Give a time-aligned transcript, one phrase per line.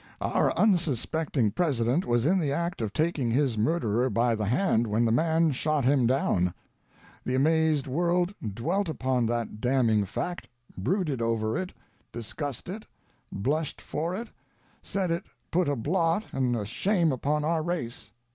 [0.19, 4.87] Our unsuspecting President was in the act of taking his mur derer by the hand
[4.87, 6.55] when the man shot him down.
[7.23, 11.71] The amazed world dwelt upon that damning fact, brooded over it,
[12.11, 12.87] discussed it,
[13.31, 14.31] blushed for it,
[14.81, 18.11] said it put a blot and a shame upon our race.